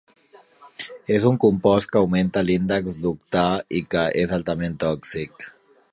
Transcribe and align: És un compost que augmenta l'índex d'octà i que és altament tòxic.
És 1.17 1.27
un 1.31 1.37
compost 1.43 1.91
que 1.91 2.01
augmenta 2.01 2.43
l'índex 2.47 2.97
d'octà 3.05 3.45
i 3.81 3.85
que 3.93 4.07
és 4.23 4.37
altament 4.39 4.81
tòxic. 4.87 5.51